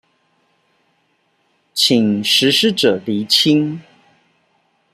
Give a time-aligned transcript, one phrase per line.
[1.75, 3.79] 請實施者釐清